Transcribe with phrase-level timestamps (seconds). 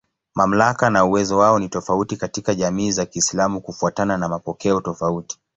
[0.35, 5.37] Mamlaka na uwezo wao ni tofauti katika jamii za Kiislamu kufuatana na mapokeo tofauti.